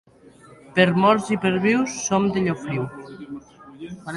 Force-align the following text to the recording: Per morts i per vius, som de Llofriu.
Per 0.77 0.85
morts 1.03 1.29
i 1.35 1.37
per 1.43 1.51
vius, 1.67 1.99
som 2.07 2.27
de 2.39 2.45
Llofriu. 2.47 2.89